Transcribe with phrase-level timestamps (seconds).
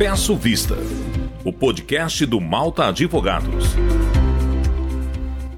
[0.00, 0.78] Peço Vista,
[1.44, 3.66] o podcast do Malta Advogados.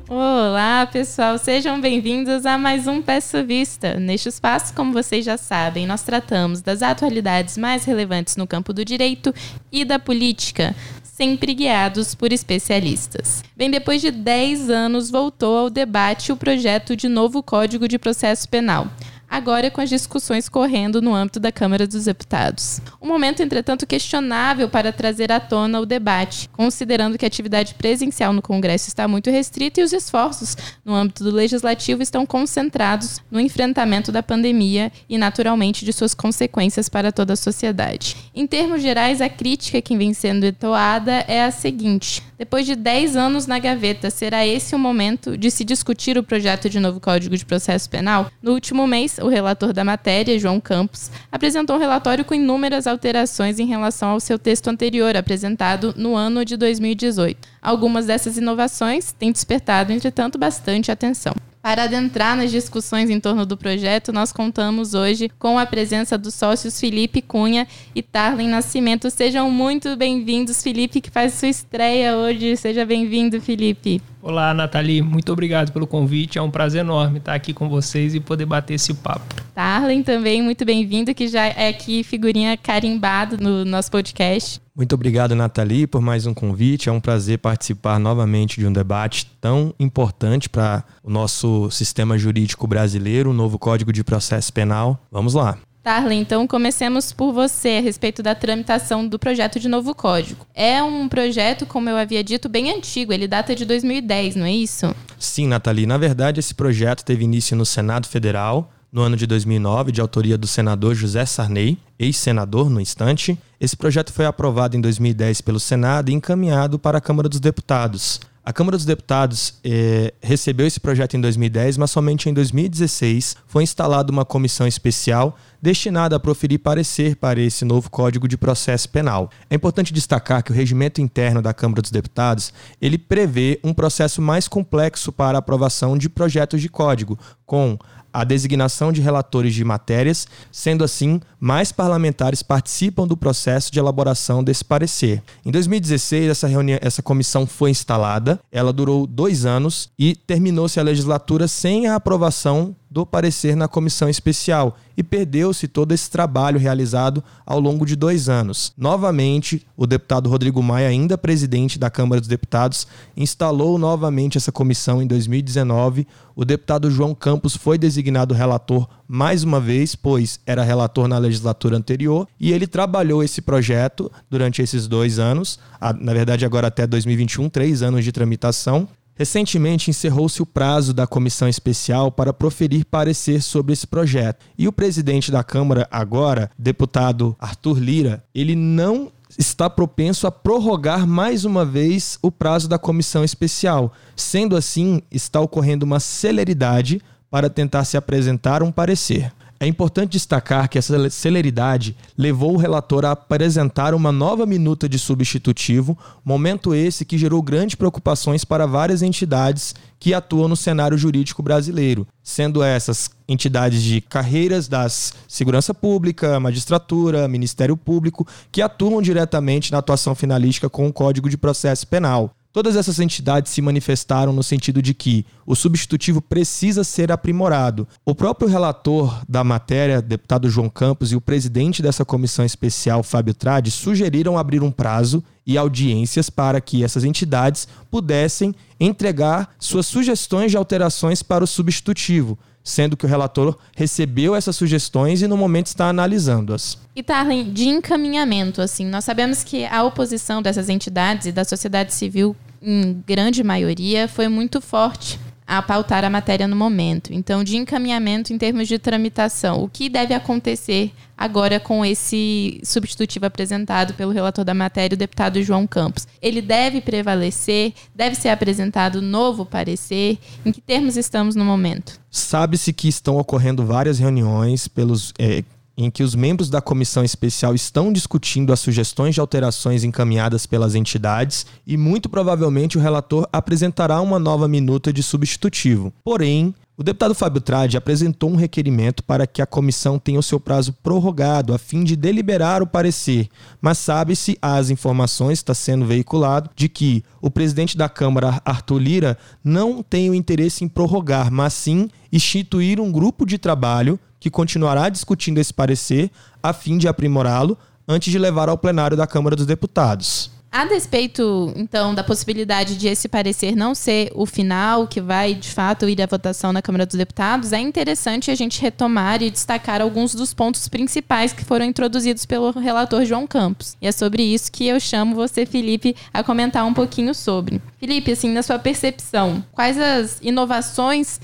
[0.09, 4.01] Olá, pessoal, sejam bem-vindos a mais um Peço Vista.
[4.01, 8.85] Neste espaço, como vocês já sabem, nós tratamos das atualidades mais relevantes no campo do
[8.85, 9.33] direito
[9.71, 10.75] e da política,
[11.05, 13.45] sempre guiados por especialistas.
[13.57, 18.49] Bem, depois de 10 anos, voltou ao debate o projeto de novo Código de Processo
[18.49, 18.89] Penal
[19.33, 22.83] agora com as discussões correndo no âmbito da Câmara dos Deputados.
[23.01, 28.35] Um momento, entretanto, questionável para trazer à tona o debate, considerando que a atividade presencial
[28.35, 30.55] no Congresso está muito restrita e os esforços
[30.85, 36.91] no âmbito do legislativo estão concentrados no enfrentamento da pandemia e, naturalmente, de suas consequências
[36.91, 38.17] para toda a sociedade.
[38.35, 43.17] Em termos gerais, a crítica que vem sendo etoada é a seguinte: depois de 10
[43.17, 47.37] anos na gaveta, será esse o momento de se discutir o projeto de novo Código
[47.37, 48.31] de Processo Penal?
[48.43, 53.59] No último mês, o relator da matéria, João Campos, apresentou um relatório com inúmeras alterações
[53.59, 57.49] em relação ao seu texto anterior, apresentado no ano de 2018.
[57.61, 61.35] Algumas dessas inovações têm despertado, entretanto, bastante atenção.
[61.63, 66.35] Para adentrar nas discussões em torno do projeto, nós contamos hoje com a presença dos
[66.35, 69.09] sócios Felipe Cunha e Tarlen Nascimento.
[69.09, 72.57] Sejam muito bem-vindos, Felipe, que faz sua estreia hoje.
[72.57, 74.03] Seja bem-vindo, Felipe.
[74.21, 75.03] Olá, Nathalie.
[75.03, 76.37] Muito obrigado pelo convite.
[76.37, 79.33] É um prazer enorme estar aqui com vocês e poder bater esse papo.
[79.55, 84.62] Tarlen também, muito bem-vindo, que já é aqui figurinha carimbado no nosso podcast.
[84.75, 86.89] Muito obrigado, Nathalie, por mais um convite.
[86.89, 92.67] É um prazer participar novamente de um debate tão importante para o nosso sistema jurídico
[92.67, 94.99] brasileiro, o novo Código de Processo Penal.
[95.11, 95.59] Vamos lá.
[95.83, 100.47] Tarlen, então comecemos por você a respeito da tramitação do projeto de novo código.
[100.55, 104.53] É um projeto, como eu havia dito, bem antigo, ele data de 2010, não é
[104.53, 104.95] isso?
[105.19, 105.85] Sim, Nathalie.
[105.85, 110.37] Na verdade, esse projeto teve início no Senado Federal no ano de 2009, de autoria
[110.37, 113.39] do senador José Sarney, ex-senador no instante.
[113.63, 118.21] Esse projeto foi aprovado em 2010 pelo Senado e encaminhado para a Câmara dos Deputados.
[118.45, 123.63] A Câmara dos Deputados eh, recebeu esse projeto em 2010, mas somente em 2016 foi
[123.63, 129.31] instalada uma comissão especial destinada a proferir parecer para esse novo Código de Processo Penal.
[129.49, 134.21] É importante destacar que o regimento interno da Câmara dos Deputados ele prevê um processo
[134.21, 137.17] mais complexo para aprovação de projetos de código,
[137.47, 137.79] com
[138.13, 144.45] a designação de relatores de matérias, sendo assim, mais parlamentares participam do processo de elaboração
[144.45, 145.23] desse parecer.
[145.45, 150.83] Em 2016, essa, reunião, essa comissão foi instalada, ela durou dois anos e terminou-se a
[150.83, 157.25] legislatura sem a aprovação do parecer na comissão especial e perdeu-se todo esse trabalho realizado
[157.47, 158.75] ao longo de dois anos.
[158.77, 162.87] Novamente, o deputado Rodrigo Maia, ainda presidente da Câmara dos Deputados,
[163.17, 166.07] instalou novamente essa comissão em 2019.
[166.37, 171.79] O deputado João Campos foi designado relator mais uma vez, pois era relator na legislatura
[171.79, 175.59] anterior, e ele trabalhou esse projeto durante esses dois anos,
[175.99, 178.87] na verdade, agora até 2021, três anos de tramitação.
[179.15, 184.45] Recentemente encerrou-se o prazo da comissão especial para proferir parecer sobre esse projeto.
[184.57, 191.07] E o presidente da Câmara, agora, deputado Arthur Lira, ele não está propenso a prorrogar
[191.07, 193.93] mais uma vez o prazo da comissão especial.
[194.17, 197.01] Sendo assim, está ocorrendo uma celeridade
[197.31, 199.33] para tentar se apresentar um parecer.
[199.63, 204.99] É importante destacar que essa celeridade levou o relator a apresentar uma nova minuta de
[204.99, 211.45] substitutivo, momento esse que gerou grandes preocupações para várias entidades que atuam no cenário jurídico
[211.45, 219.71] brasileiro, sendo essas entidades de carreiras das segurança pública, magistratura, Ministério Público, que atuam diretamente
[219.71, 222.35] na atuação finalística com o Código de Processo Penal.
[222.53, 227.89] Todas essas entidades se manifestaram no sentido de que o substitutivo precisa ser aprimorado.
[228.05, 233.33] O próprio relator da matéria, deputado João Campos, e o presidente dessa comissão especial, Fábio
[233.33, 240.51] Trade, sugeriram abrir um prazo e audiências para que essas entidades pudessem entregar suas sugestões
[240.51, 245.67] de alterações para o substitutivo, sendo que o relator recebeu essas sugestões e no momento
[245.67, 246.79] está analisando-as.
[246.95, 251.93] E Tarlen, de encaminhamento, assim, nós sabemos que a oposição dessas entidades e da sociedade
[251.93, 255.19] civil, em grande maioria, foi muito forte
[255.53, 257.13] a pautar a matéria no momento.
[257.13, 263.27] Então, de encaminhamento em termos de tramitação, o que deve acontecer agora com esse substitutivo
[263.27, 266.07] apresentado pelo relator da matéria, o deputado João Campos?
[266.23, 267.75] Ele deve prevalecer?
[267.95, 270.19] Deve ser apresentado novo parecer?
[270.43, 272.01] Em que termos estamos no momento?
[272.11, 275.13] Sabe-se que estão ocorrendo várias reuniões pelos.
[275.19, 275.45] É
[275.85, 280.75] em que os membros da comissão especial estão discutindo as sugestões de alterações encaminhadas pelas
[280.75, 285.93] entidades e muito provavelmente o relator apresentará uma nova minuta de substitutivo.
[286.05, 290.41] Porém, o deputado Fábio Trade apresentou um requerimento para que a comissão tenha o seu
[290.41, 293.29] prazo prorrogado a fim de deliberar o parecer,
[293.61, 299.19] mas sabe-se, as informações está sendo veiculado de que o presidente da Câmara, Arthur Lira,
[299.45, 304.89] não tem o interesse em prorrogar, mas sim instituir um grupo de trabalho que continuará
[304.89, 306.09] discutindo esse parecer
[306.41, 307.59] a fim de aprimorá-lo
[307.89, 310.31] antes de levar ao plenário da Câmara dos Deputados.
[310.53, 315.49] A despeito, então, da possibilidade de esse parecer não ser o final, que vai de
[315.49, 319.81] fato ir à votação na Câmara dos Deputados, é interessante a gente retomar e destacar
[319.81, 323.79] alguns dos pontos principais que foram introduzidos pelo relator João Campos.
[323.81, 327.59] E é sobre isso que eu chamo você, Felipe, a comentar um pouquinho sobre.
[327.79, 331.19] Felipe, assim, na sua percepção, quais as inovações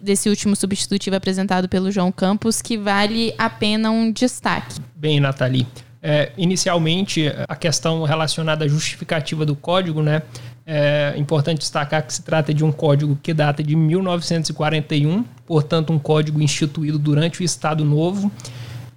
[0.00, 4.80] desse último substitutivo apresentado pelo João Campos que vale a pena um destaque?
[4.96, 5.66] Bem, Nathalie.
[6.02, 10.22] É, inicialmente, a questão relacionada à justificativa do código, né?
[10.66, 15.98] É importante destacar que se trata de um código que data de 1941, portanto, um
[15.98, 18.30] código instituído durante o Estado Novo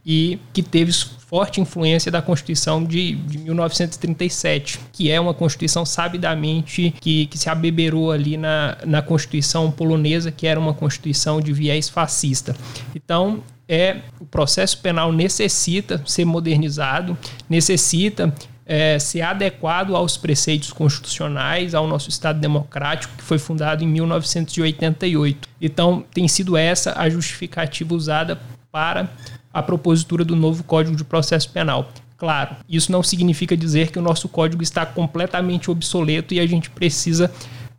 [0.06, 0.92] e que teve
[1.34, 7.50] forte influência da Constituição de, de 1937, que é uma Constituição sabidamente que, que se
[7.50, 12.56] abeberou ali na, na Constituição polonesa, que era uma Constituição de viés fascista.
[12.94, 17.18] Então, é o processo penal necessita ser modernizado,
[17.50, 18.34] necessita
[18.66, 25.50] é, ser adequado aos preceitos constitucionais, ao nosso Estado democrático, que foi fundado em 1988.
[25.62, 28.40] Então, tem sido essa a justificativa usada
[28.72, 29.10] para
[29.54, 31.90] a propositura do novo Código de Processo Penal.
[32.18, 36.70] Claro, isso não significa dizer que o nosso código está completamente obsoleto e a gente
[36.70, 37.30] precisa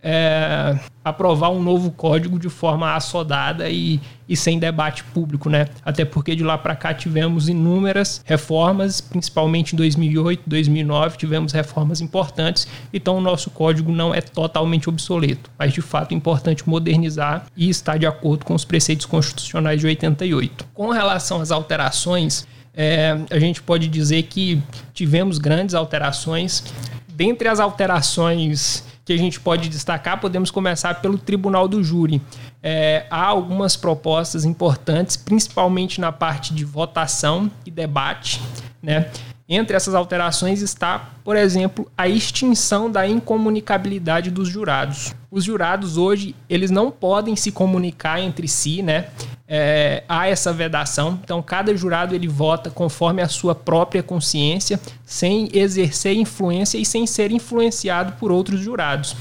[0.06, 3.98] é, aprovar um novo código de forma assodada e,
[4.28, 5.66] e sem debate público, né?
[5.82, 12.02] Até porque de lá para cá tivemos inúmeras reformas, principalmente em 2008, 2009, tivemos reformas
[12.02, 17.46] importantes, então o nosso código não é totalmente obsoleto, mas de fato é importante modernizar
[17.56, 20.66] e estar de acordo com os preceitos constitucionais de 88.
[20.74, 22.46] Com relação às alterações,
[22.76, 24.60] é, a gente pode dizer que
[24.92, 26.62] tivemos grandes alterações.
[27.08, 32.22] Dentre as alterações que a gente pode destacar, podemos começar pelo Tribunal do Júri.
[32.62, 38.40] É, há algumas propostas importantes, principalmente na parte de votação e debate.
[38.82, 39.10] Né?
[39.46, 45.14] Entre essas alterações está, por exemplo, a extinção da incomunicabilidade dos jurados.
[45.30, 49.08] Os jurados hoje eles não podem se comunicar entre si, né?
[49.46, 51.20] É, há essa vedação.
[51.22, 57.06] Então, cada jurado ele vota conforme a sua própria consciência, sem exercer influência e sem
[57.06, 59.14] ser influenciado por outros jurados.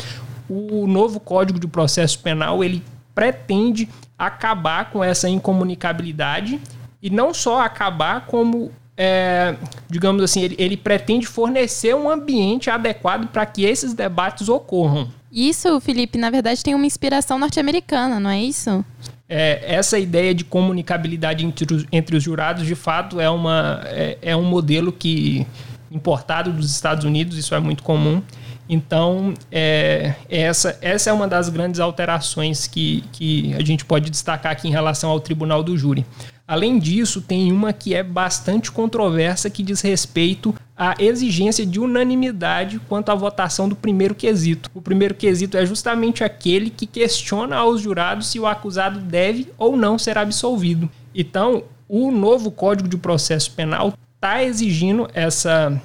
[0.47, 2.81] O novo Código de Processo Penal ele
[3.13, 6.61] pretende acabar com essa incomunicabilidade
[7.01, 9.55] e não só acabar, como é,
[9.89, 15.09] digamos assim, ele, ele, pretende fornecer um ambiente adequado para que esses debates ocorram.
[15.31, 18.85] Isso, Felipe, na verdade tem uma inspiração norte-americana, não é isso?
[19.27, 24.17] É, essa ideia de comunicabilidade entre os, entre os jurados, de fato, é, uma, é,
[24.21, 25.47] é um modelo que
[25.89, 28.21] importado dos Estados Unidos, isso é muito comum.
[28.67, 34.51] Então, é, essa, essa é uma das grandes alterações que, que a gente pode destacar
[34.51, 36.05] aqui em relação ao Tribunal do Júri.
[36.45, 42.79] Além disso, tem uma que é bastante controversa que diz respeito à exigência de unanimidade
[42.89, 44.69] quanto à votação do primeiro quesito.
[44.73, 49.77] O primeiro quesito é justamente aquele que questiona aos jurados se o acusado deve ou
[49.77, 50.89] não ser absolvido.
[51.15, 55.81] Então, o novo Código de Processo Penal está exigindo essa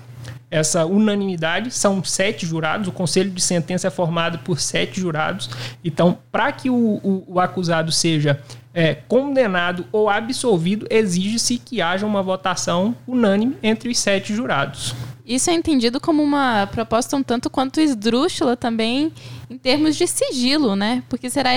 [0.50, 1.71] essa unanimidade.
[1.71, 5.50] São sete jurados, o conselho de sentença é formado por sete jurados.
[5.85, 8.40] Então, para que o, o, o, acusado seja
[8.78, 14.94] é, condenado ou absolvido, exige-se que haja uma votação unânime entre os sete jurados.
[15.26, 19.12] Isso é entendido como uma proposta um tanto quanto esdrúxula também
[19.50, 21.02] em termos de sigilo, né?
[21.08, 21.50] Porque será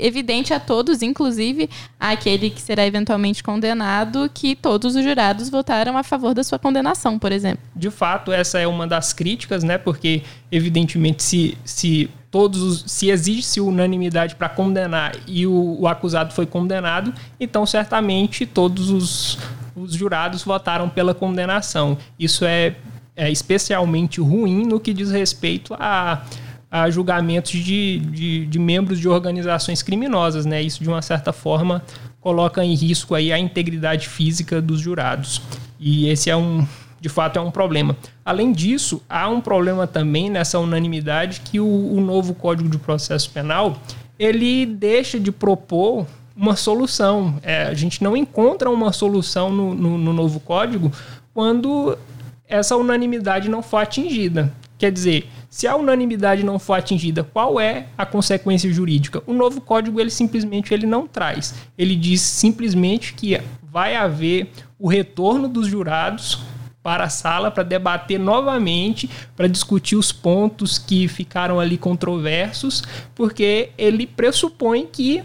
[0.00, 1.68] evidente a todos, inclusive
[2.00, 7.18] aquele que será eventualmente condenado, que todos os jurados votaram a favor da sua condenação,
[7.18, 7.60] por exemplo.
[7.76, 9.76] De fato, essa é uma das críticas, né?
[9.76, 16.34] Porque, evidentemente, se, se todos os, se exige-se unanimidade para condenar e o, o acusado
[16.34, 19.38] foi condenado, então certamente todos os,
[19.76, 21.96] os jurados votaram pela condenação.
[22.18, 22.74] Isso é
[23.16, 26.22] é especialmente ruim no que diz respeito a,
[26.70, 30.46] a julgamentos de, de, de, membros de organizações criminosas.
[30.46, 30.62] Né?
[30.62, 31.82] Isso, de uma certa forma,
[32.20, 35.42] coloca em risco aí a integridade física dos jurados.
[35.78, 36.66] E esse é um,
[37.02, 37.96] de fato, é um problema.
[38.24, 43.28] Além disso, há um problema também nessa unanimidade que o, o novo Código de Processo
[43.30, 43.76] Penal
[44.16, 46.06] ele deixa de propor
[46.36, 47.40] uma solução.
[47.42, 50.92] É, a gente não encontra uma solução no, no, no novo código
[51.34, 51.98] quando
[52.46, 54.52] essa unanimidade não for atingida.
[54.78, 59.20] Quer dizer, se a unanimidade não for atingida, qual é a consequência jurídica?
[59.26, 61.52] O novo código ele simplesmente ele não traz.
[61.76, 66.38] Ele diz simplesmente que vai haver o retorno dos jurados
[66.82, 72.82] para a sala para debater novamente, para discutir os pontos que ficaram ali controversos,
[73.14, 75.22] porque ele pressupõe que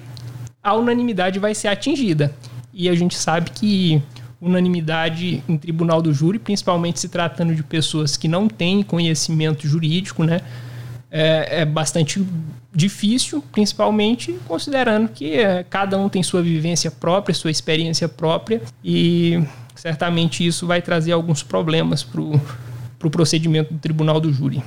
[0.61, 2.33] a unanimidade vai ser atingida.
[2.73, 4.01] E a gente sabe que
[4.39, 10.23] unanimidade em tribunal do júri, principalmente se tratando de pessoas que não têm conhecimento jurídico,
[10.23, 10.41] né?
[11.09, 12.23] É, é bastante
[12.73, 19.41] difícil, principalmente considerando que é, cada um tem sua vivência própria, sua experiência própria, e
[19.79, 22.39] certamente isso vai trazer alguns problemas para o
[22.97, 24.63] pro procedimento do tribunal do júri.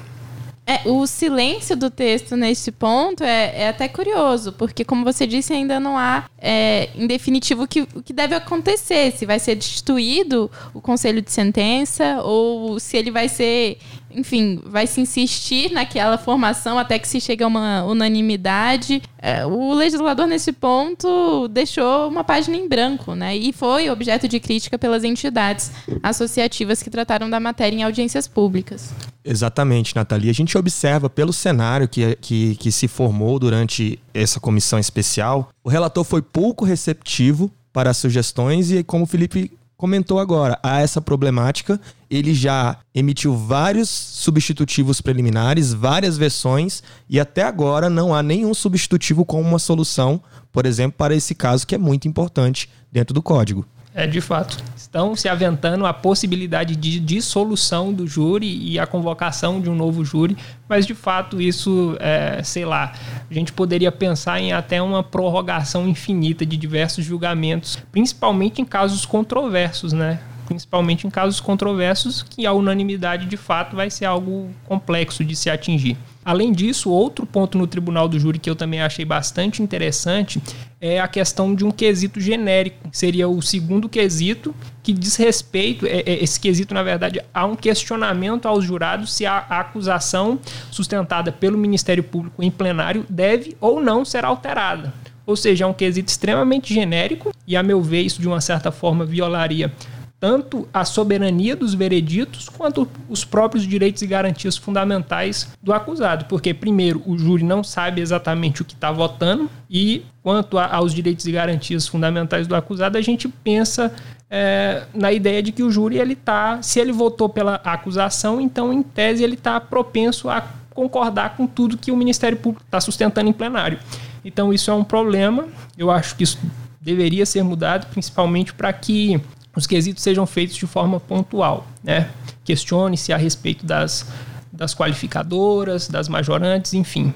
[0.67, 5.53] É, o silêncio do texto nesse ponto é, é, até curioso, porque, como você disse,
[5.53, 9.11] ainda não há, é, em definitivo, o que, o que deve acontecer.
[9.13, 13.79] Se vai ser destituído o conselho de sentença ou se ele vai ser
[14.15, 19.03] enfim, vai se insistir naquela formação até que se chegue a uma unanimidade.
[19.19, 23.37] É, o legislador, nesse ponto, deixou uma página em branco, né?
[23.37, 25.71] E foi objeto de crítica pelas entidades
[26.03, 28.93] associativas que trataram da matéria em audiências públicas.
[29.25, 30.31] Exatamente, Nathalie.
[30.31, 35.69] A gente observa pelo cenário que, que, que se formou durante essa comissão especial, o
[35.69, 41.01] relator foi pouco receptivo para as sugestões e, como o Felipe comentou agora, há essa
[41.01, 41.81] problemática.
[42.11, 49.25] Ele já emitiu vários substitutivos preliminares, várias versões, e até agora não há nenhum substitutivo
[49.25, 50.23] como uma solução,
[50.53, 53.67] por exemplo, para esse caso que é muito importante dentro do código.
[53.95, 54.57] É, de fato.
[54.77, 60.05] Estão se aventando a possibilidade de dissolução do júri e a convocação de um novo
[60.05, 60.37] júri,
[60.69, 62.93] mas de fato isso, é, sei lá,
[63.29, 69.05] a gente poderia pensar em até uma prorrogação infinita de diversos julgamentos, principalmente em casos
[69.05, 70.21] controversos, né?
[70.47, 75.49] Principalmente em casos controversos que a unanimidade de fato vai ser algo complexo de se
[75.49, 75.97] atingir.
[76.23, 80.41] Além disso, outro ponto no tribunal do júri que eu também achei bastante interessante
[80.79, 82.89] é a questão de um quesito genérico.
[82.93, 87.57] Seria o segundo quesito que diz respeito, é, é, esse quesito, na verdade, há um
[87.57, 90.39] questionamento aos jurados se a, a acusação
[90.71, 94.93] sustentada pelo Ministério Público em plenário deve ou não ser alterada.
[95.25, 98.71] Ou seja, é um quesito extremamente genérico e, a meu ver, isso de uma certa
[98.71, 99.73] forma violaria
[100.21, 106.53] tanto a soberania dos vereditos quanto os próprios direitos e garantias fundamentais do acusado, porque
[106.53, 111.27] primeiro o júri não sabe exatamente o que está votando e quanto a, aos direitos
[111.27, 113.93] e garantias fundamentais do acusado a gente pensa
[114.29, 118.71] é, na ideia de que o júri ele tá, se ele votou pela acusação, então
[118.71, 123.29] em tese ele está propenso a concordar com tudo que o Ministério Público está sustentando
[123.29, 123.79] em plenário.
[124.25, 125.49] Então isso é um problema.
[125.77, 126.39] Eu acho que isso
[126.81, 129.21] deveria ser mudado, principalmente para que
[129.55, 131.67] os quesitos sejam feitos de forma pontual.
[131.83, 132.11] Né?
[132.45, 134.07] Questione-se a respeito das,
[134.53, 137.13] das qualificadoras, das majorantes, enfim.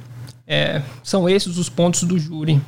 [0.46, 2.60] É, são esses os pontos do júri.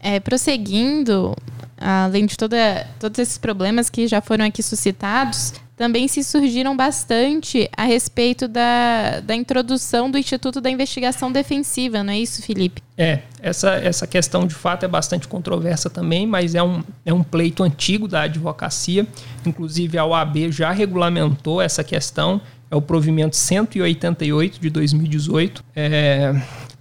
[0.00, 1.34] É, prosseguindo,
[1.78, 7.68] além de toda, todos esses problemas que já foram aqui suscitados, também se surgiram bastante
[7.76, 12.80] a respeito da, da introdução do Instituto da Investigação Defensiva, não é isso, Felipe?
[12.96, 17.24] É, essa, essa questão de fato é bastante controversa também, mas é um, é um
[17.24, 19.04] pleito antigo da advocacia.
[19.44, 25.64] Inclusive, a OAB já regulamentou essa questão, é o provimento 188 de 2018.
[25.74, 26.32] É,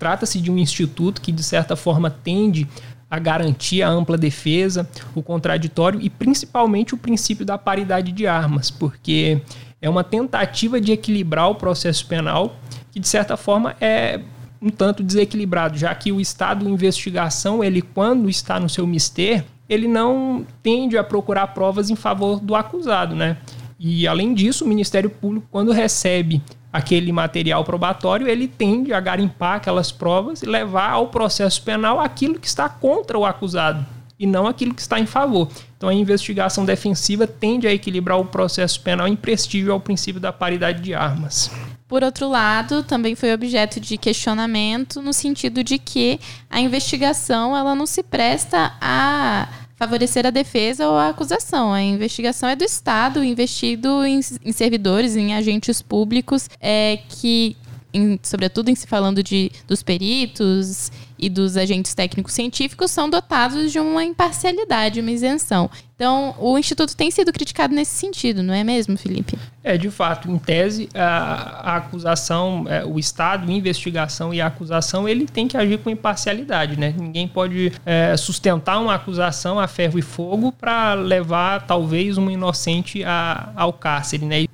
[0.02, 2.68] Trata-se de um instituto que, de certa forma, tende
[3.12, 8.72] a garantir a ampla defesa, o contraditório e principalmente o princípio da paridade de armas,
[8.72, 9.42] porque
[9.82, 12.56] é uma tentativa de equilibrar o processo penal
[12.90, 14.22] que de certa forma é
[14.62, 19.44] um tanto desequilibrado, já que o estado de investigação, ele quando está no seu mister,
[19.68, 23.38] ele não tende a procurar provas em favor do acusado, né?
[23.80, 26.42] E além disso, o Ministério Público quando recebe
[26.72, 32.40] aquele material probatório, ele tende a garimpar aquelas provas e levar ao processo penal aquilo
[32.40, 33.86] que está contra o acusado
[34.22, 35.50] e não aquilo que está em favor.
[35.76, 40.82] Então a investigação defensiva tende a equilibrar o processo penal imprestível ao princípio da paridade
[40.82, 41.50] de armas.
[41.88, 47.76] Por outro lado, também foi objeto de questionamento no sentido de que a investigação ela
[47.76, 49.50] não se presta a
[49.82, 51.74] favorecer a defesa ou a acusação.
[51.74, 57.58] A investigação é do Estado, investido em, em servidores, em agentes públicos é, que
[57.92, 63.72] em, sobretudo em se falando de, dos peritos e dos agentes técnicos científicos, são dotados
[63.72, 65.70] de uma imparcialidade, uma isenção.
[65.96, 69.38] Então, o Instituto tem sido criticado nesse sentido, não é mesmo, Felipe?
[69.64, 75.28] É, de fato, em tese, a, a acusação, é, o Estado, investigação e acusação, ele
[75.28, 76.92] tem que agir com imparcialidade, né?
[76.98, 83.04] Ninguém pode é, sustentar uma acusação a ferro e fogo para levar, talvez, um inocente
[83.04, 84.46] a, ao cárcere, né?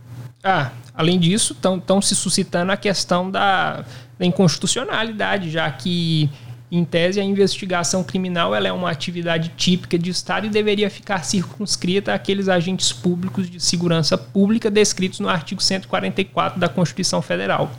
[0.43, 3.85] Ah, além disso, estão se suscitando a questão da,
[4.19, 6.29] da inconstitucionalidade, já que
[6.69, 11.23] em tese, a investigação criminal ela é uma atividade típica de Estado e deveria ficar
[11.23, 17.71] circunscrita àqueles agentes públicos de segurança pública descritos no artigo 144 da Constituição Federal.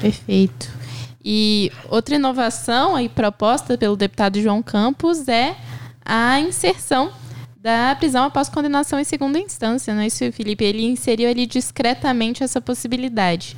[0.00, 0.70] Perfeito.
[1.24, 5.56] E outra inovação aí proposta pelo deputado João Campos é
[6.04, 7.10] a inserção
[7.60, 10.64] da prisão após condenação em segunda instância, não é isso, Felipe?
[10.64, 13.56] Ele inseriu ali discretamente essa possibilidade.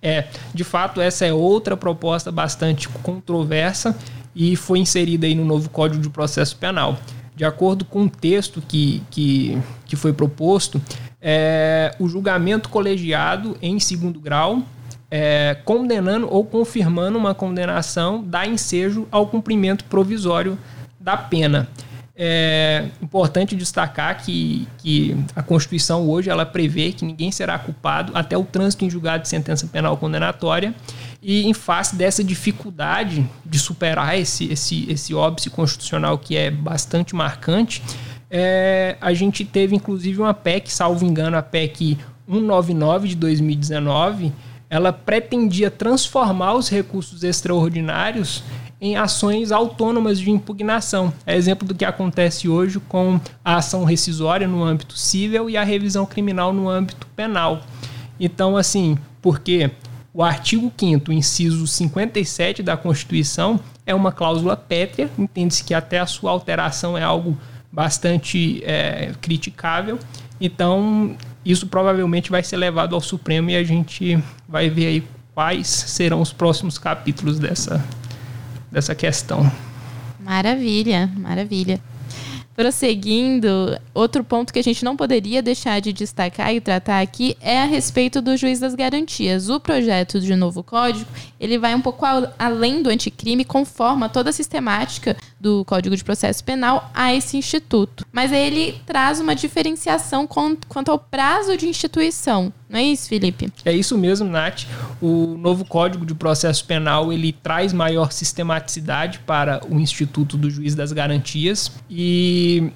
[0.00, 3.96] É, de fato, essa é outra proposta bastante controversa
[4.34, 6.96] e foi inserida aí no novo Código de Processo Penal.
[7.34, 10.80] De acordo com o texto que, que, que foi proposto,
[11.20, 14.62] é, o julgamento colegiado em segundo grau,
[15.10, 20.58] é, condenando ou confirmando uma condenação, dá ensejo ao cumprimento provisório
[21.00, 21.68] da pena.
[22.20, 28.36] É importante destacar que, que a Constituição hoje ela prevê que ninguém será culpado até
[28.36, 30.74] o trânsito em julgado de sentença penal condenatória
[31.22, 37.14] e em face dessa dificuldade de superar esse, esse, esse óbice constitucional que é bastante
[37.14, 37.80] marcante,
[38.28, 41.96] é, a gente teve inclusive uma PEC, salvo engano, a PEC
[42.28, 44.32] 199 de 2019,
[44.68, 48.42] ela pretendia transformar os recursos extraordinários
[48.80, 51.12] em ações autônomas de impugnação.
[51.26, 55.64] É exemplo do que acontece hoje com a ação rescisória no âmbito civil e a
[55.64, 57.60] revisão criminal no âmbito penal.
[58.20, 59.70] Então, assim, porque
[60.12, 66.06] o artigo 5 inciso 57 da Constituição é uma cláusula pétrea, entende-se que até a
[66.06, 67.36] sua alteração é algo
[67.70, 69.98] bastante é, criticável.
[70.40, 75.04] Então, isso provavelmente vai ser levado ao Supremo e a gente vai ver aí
[75.34, 77.84] quais serão os próximos capítulos dessa,
[78.70, 79.50] dessa questão.
[80.20, 81.80] Maravilha, maravilha.
[82.54, 87.62] Prosseguindo, outro ponto que a gente não poderia deixar de destacar e tratar aqui é
[87.62, 89.48] a respeito do juiz das garantias.
[89.48, 91.08] O projeto de novo código,
[91.38, 92.04] ele vai um pouco
[92.36, 98.04] além do anticrime, conforma toda a sistemática do Código de Processo Penal a esse instituto.
[98.12, 102.52] Mas ele traz uma diferenciação quanto ao prazo de instituição.
[102.68, 103.52] Não é isso, Felipe?
[103.64, 104.64] É isso mesmo, Nath.
[105.00, 110.74] O novo Código de Processo Penal ele traz maior sistematicidade para o Instituto do Juiz
[110.74, 112.70] das Garantias e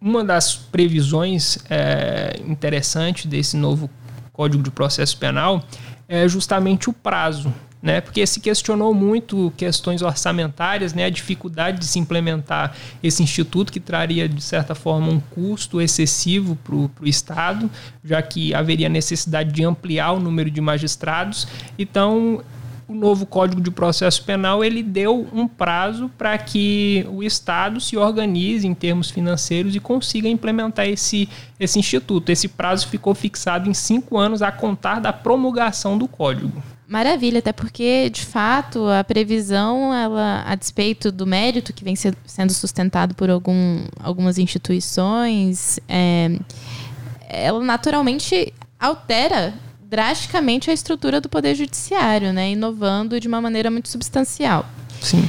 [0.00, 3.88] uma das previsões é, interessantes desse novo
[4.32, 5.64] Código de Processo Penal
[6.08, 8.00] é justamente o prazo né?
[8.00, 11.04] Porque se questionou muito questões orçamentárias, né?
[11.04, 16.56] A dificuldade de se implementar esse instituto que traria de certa forma um custo excessivo
[16.56, 17.68] para o Estado,
[18.04, 21.48] já que haveria necessidade de ampliar o número de magistrados.
[21.76, 22.42] Então
[22.92, 27.96] o novo Código de Processo Penal ele deu um prazo para que o Estado se
[27.96, 32.30] organize em termos financeiros e consiga implementar esse, esse instituto.
[32.30, 36.62] Esse prazo ficou fixado em cinco anos a contar da promulgação do Código.
[36.92, 42.52] Maravilha, até porque, de fato, a previsão, ela, a despeito do mérito que vem sendo
[42.52, 46.38] sustentado por algum, algumas instituições, é,
[47.30, 49.54] ela naturalmente altera
[49.88, 54.66] drasticamente a estrutura do Poder Judiciário, né, inovando de uma maneira muito substancial.
[55.00, 55.26] Sim.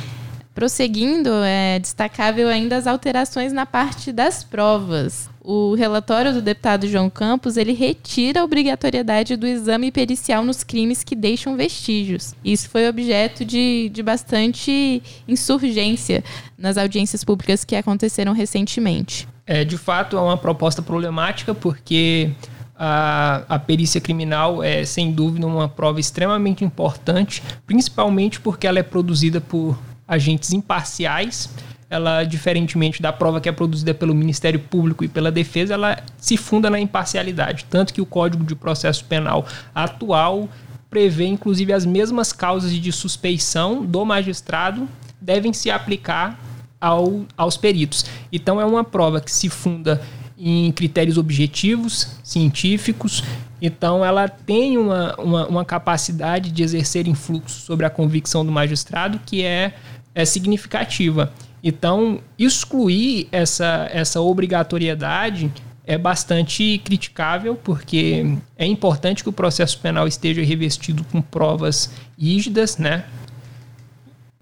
[0.53, 7.09] Prosseguindo, é destacável ainda as alterações na parte das provas o relatório do deputado João
[7.09, 12.33] Campos ele retira a obrigatoriedade do exame pericial nos crimes que deixam vestígios.
[12.43, 16.23] Isso foi objeto de, de bastante insurgência
[16.57, 19.27] nas audiências públicas que aconteceram recentemente.
[19.45, 22.31] É, de fato, é uma proposta problemática porque
[22.73, 28.83] a, a perícia criminal é, sem dúvida, uma prova extremamente importante, principalmente porque ela é
[28.83, 31.49] produzida por agentes imparciais
[31.93, 36.35] ela, diferentemente da prova que é produzida pelo Ministério Público e pela defesa, ela se
[36.37, 37.65] funda na imparcialidade.
[37.69, 40.49] Tanto que o Código de Processo Penal atual
[40.89, 44.87] prevê, inclusive, as mesmas causas de suspeição do magistrado
[45.21, 46.39] devem se aplicar
[46.81, 48.05] ao, aos peritos.
[48.31, 50.01] Então, é uma prova que se funda
[50.43, 53.23] em critérios objetivos, científicos.
[53.62, 59.21] Então, ela tem uma, uma, uma capacidade de exercer influxo sobre a convicção do magistrado
[59.25, 59.73] que é,
[60.13, 61.32] é significativa.
[61.63, 65.49] Então, excluir essa, essa obrigatoriedade
[65.86, 72.77] é bastante criticável, porque é importante que o processo penal esteja revestido com provas rígidas,
[72.77, 73.06] né?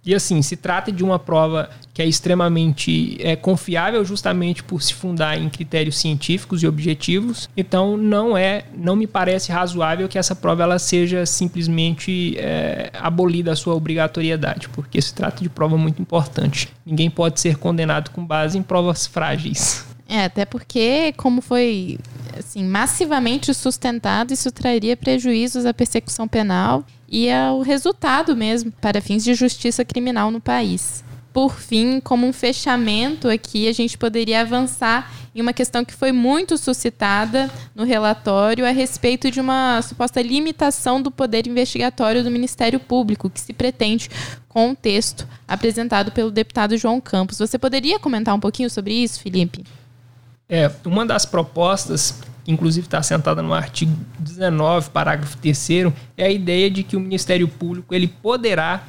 [0.05, 4.93] E assim, se trata de uma prova que é extremamente é, confiável justamente por se
[4.93, 7.49] fundar em critérios científicos e objetivos.
[7.55, 13.51] Então não é, não me parece razoável que essa prova ela seja simplesmente é, abolida
[13.51, 16.69] a sua obrigatoriedade, porque se trata de prova muito importante.
[16.85, 19.85] Ninguém pode ser condenado com base em provas frágeis.
[20.07, 21.97] É, até porque, como foi
[22.37, 29.21] assim, massivamente sustentado, isso traria prejuízos à persecução penal e ao resultado mesmo para fins
[29.21, 31.03] de justiça criminal no país.
[31.33, 36.11] Por fim, como um fechamento aqui, a gente poderia avançar em uma questão que foi
[36.11, 42.79] muito suscitada no relatório a respeito de uma suposta limitação do poder investigatório do Ministério
[42.79, 44.09] Público, que se pretende
[44.49, 47.39] com o texto apresentado pelo deputado João Campos.
[47.39, 49.63] Você poderia comentar um pouquinho sobre isso, Felipe?
[50.49, 55.69] É, uma das propostas, que inclusive está assentada no artigo 19, parágrafo 3
[56.17, 58.83] é a ideia de que o Ministério Público ele poderá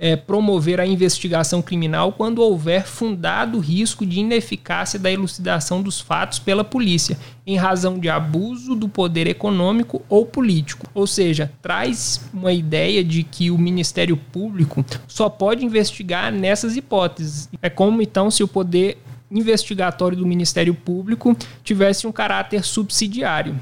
[0.00, 6.38] é, promover a investigação criminal quando houver fundado risco de ineficácia da elucidação dos fatos
[6.38, 10.86] pela polícia, em razão de abuso do poder econômico ou político.
[10.94, 17.50] Ou seja, traz uma ideia de que o Ministério Público só pode investigar nessas hipóteses.
[17.60, 18.96] É como então se o poder
[19.30, 23.56] investigatório do Ministério Público tivesse um caráter subsidiário.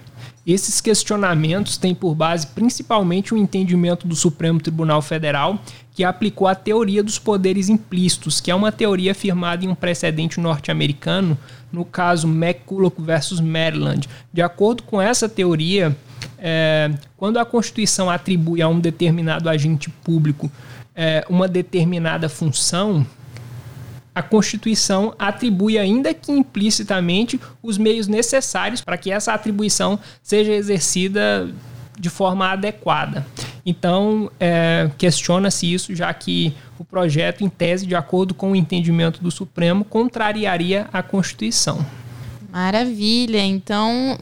[0.47, 5.61] Esses questionamentos têm por base principalmente o entendimento do Supremo Tribunal Federal,
[5.93, 10.41] que aplicou a teoria dos poderes implícitos, que é uma teoria firmada em um precedente
[10.41, 11.37] norte-americano,
[11.71, 14.09] no caso McCulloch versus Maryland.
[14.33, 15.95] De acordo com essa teoria,
[16.39, 20.51] é, quando a Constituição atribui a um determinado agente público
[20.95, 23.07] é, uma determinada função,
[24.19, 31.49] a Constituição atribui, ainda que implicitamente, os meios necessários para que essa atribuição seja exercida
[31.97, 33.25] de forma adequada.
[33.65, 39.23] Então, é, questiona-se isso, já que o projeto, em tese, de acordo com o entendimento
[39.23, 41.87] do Supremo, contrariaria a Constituição.
[42.51, 43.45] Maravilha!
[43.45, 44.19] Então,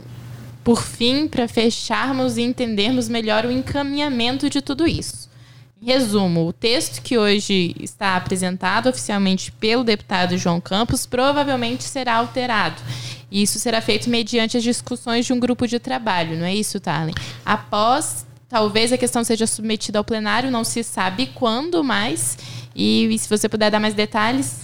[0.63, 5.26] por fim, para fecharmos e entendermos melhor o encaminhamento de tudo isso.
[5.81, 12.15] Em resumo, o texto que hoje está apresentado oficialmente pelo deputado João Campos provavelmente será
[12.15, 12.81] alterado.
[13.31, 16.81] E isso será feito mediante as discussões de um grupo de trabalho, não é isso,
[16.81, 17.15] Tarlen?
[17.45, 22.39] Após, talvez a questão seja submetida ao plenário, não se sabe quando mais.
[22.75, 24.61] E, e se você puder dar mais detalhes.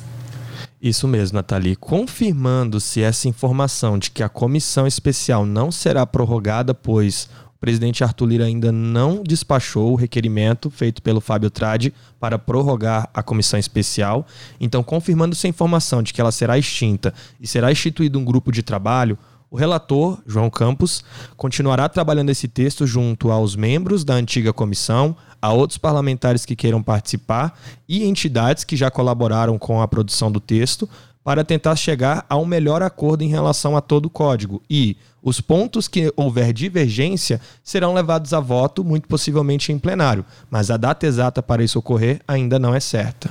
[0.81, 1.77] Isso mesmo, Nathalie.
[1.77, 7.29] Confirmando-se essa informação de que a comissão especial não será prorrogada, pois
[7.63, 13.23] presidente Arthur Lira ainda não despachou o requerimento feito pelo Fábio Tradi para prorrogar a
[13.23, 14.27] comissão especial.
[14.61, 18.65] Então, confirmando-se a informação de que ela será extinta e será instituído um grupo de
[18.65, 19.17] trabalho,
[19.49, 21.05] o relator, João Campos,
[21.37, 26.83] continuará trabalhando esse texto junto aos membros da antiga comissão, a outros parlamentares que queiram
[26.83, 27.57] participar
[27.89, 30.89] e entidades que já colaboraram com a produção do texto
[31.25, 34.63] para tentar chegar a um melhor acordo em relação a todo o código.
[34.69, 40.71] E os pontos que houver divergência serão levados a voto, muito possivelmente em plenário, mas
[40.71, 43.31] a data exata para isso ocorrer ainda não é certa.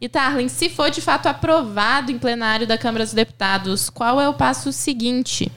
[0.00, 4.28] E Tarlen, se for de fato aprovado em plenário da Câmara dos Deputados, qual é
[4.28, 5.52] o passo seguinte?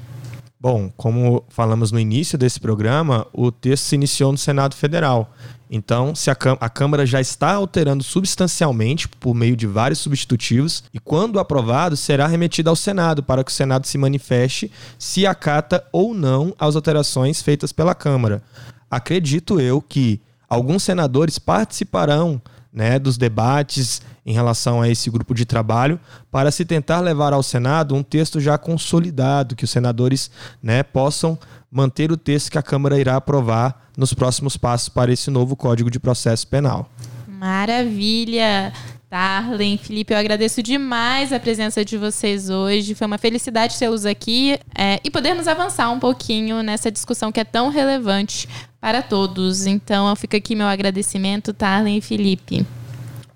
[0.59, 5.33] Bom, como falamos no início desse programa, o texto se iniciou no Senado Federal.
[5.75, 10.99] Então, se a, a, Câmara já está alterando substancialmente por meio de vários substitutivos, e
[10.99, 16.13] quando aprovado, será remetido ao Senado para que o Senado se manifeste se acata ou
[16.13, 18.43] não as alterações feitas pela Câmara.
[18.87, 22.39] Acredito eu que alguns senadores participarão
[22.71, 25.99] né, dos debates em relação a esse grupo de trabalho
[26.31, 30.29] para se tentar levar ao Senado um texto já consolidado, que os senadores
[30.61, 31.35] né, possam
[31.73, 35.89] manter o texto que a Câmara irá aprovar nos próximos passos para esse novo Código
[35.89, 36.87] de Processo Penal.
[37.27, 38.71] Maravilha!
[39.09, 42.95] Darlen, Felipe, eu agradeço demais a presença de vocês hoje.
[42.95, 47.43] Foi uma felicidade tê-los aqui é, e podermos avançar um pouquinho nessa discussão que é
[47.43, 48.49] tão relevante
[48.81, 49.67] para todos.
[49.67, 52.65] Então, fica aqui meu agradecimento, Darlen e Felipe.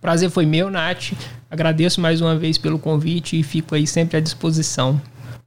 [0.02, 1.12] Prazer foi meu, Nath.
[1.50, 5.00] Agradeço mais uma vez pelo convite e fico aí sempre à disposição.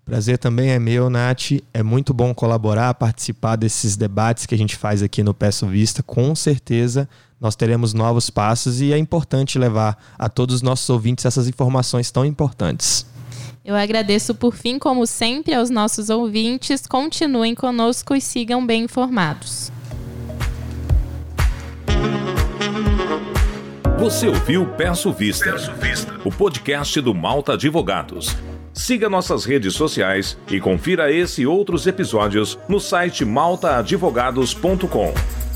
[0.04, 1.52] Prazer também é meu, Nath.
[1.72, 6.02] É muito bom colaborar, participar desses debates que a gente faz aqui no Peço Vista.
[6.02, 7.08] Com certeza
[7.40, 12.10] nós teremos novos passos e é importante levar a todos os nossos ouvintes essas informações
[12.10, 13.06] tão importantes.
[13.64, 16.86] Eu agradeço por fim, como sempre, aos nossos ouvintes.
[16.86, 19.70] Continuem conosco e sigam bem informados.
[23.98, 26.20] Você ouviu Peço Vista, Peço Vista.
[26.24, 28.34] o podcast do Malta Advogados.
[28.72, 35.49] Siga nossas redes sociais e confira esse e outros episódios no site maltaadvogados.com.